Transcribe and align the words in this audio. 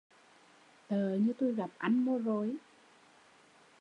Tợ 0.87 1.15
như 1.21 1.33
tui 1.33 1.51
gặp 1.53 1.69
anh 1.77 2.05
mô 2.05 2.17
rồi 2.17 2.55